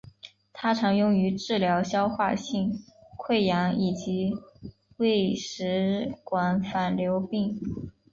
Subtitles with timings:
[0.51, 2.81] 它常用于治疗消化性
[3.19, 4.33] 溃疡以及
[4.97, 7.61] 胃食管反流病。